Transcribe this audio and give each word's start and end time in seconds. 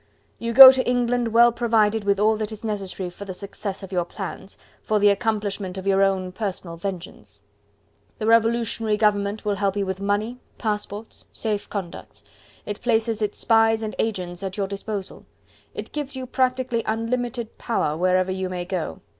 You 0.39 0.51
go 0.51 0.71
to 0.71 0.83
England 0.89 1.27
well 1.27 1.51
provided 1.51 2.05
with 2.05 2.19
all 2.19 2.35
that 2.37 2.51
is 2.51 2.63
necessary 2.63 3.11
for 3.11 3.25
the 3.25 3.35
success 3.35 3.83
of 3.83 3.91
your 3.91 4.03
plans, 4.03 4.57
for 4.81 4.97
the 4.97 5.09
accomplishment 5.11 5.77
of 5.77 5.85
your 5.85 6.01
own 6.01 6.31
personal 6.31 6.75
vengeance. 6.75 7.39
The 8.17 8.25
Revolutionary 8.25 8.97
Government 8.97 9.45
will 9.45 9.57
help 9.57 9.77
you 9.77 9.85
with 9.85 9.99
money, 9.99 10.39
passports, 10.57 11.27
safe 11.33 11.69
conducts; 11.69 12.23
it 12.65 12.81
places 12.81 13.21
its 13.21 13.37
spies 13.37 13.83
and 13.83 13.95
agents 13.99 14.41
at 14.41 14.57
your 14.57 14.65
disposal. 14.65 15.23
It 15.75 15.91
gives 15.91 16.15
you 16.15 16.25
practically 16.25 16.81
unlimited 16.87 17.59
power, 17.59 17.95
wherever 17.95 18.31
you 18.31 18.49
may 18.49 18.65
go. 18.65 19.01